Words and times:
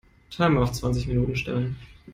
Timer 0.31 0.63
auf 0.63 0.71
zwanzig 0.71 1.05
Minuten 1.05 1.35
stellen. 1.35 1.75